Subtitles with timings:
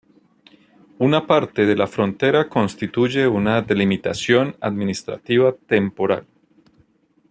[0.97, 6.25] Una parte de la frontera constituye una delimitación administrativa temporal.